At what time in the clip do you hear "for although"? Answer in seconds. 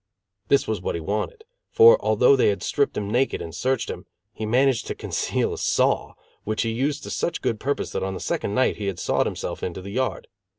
1.69-2.35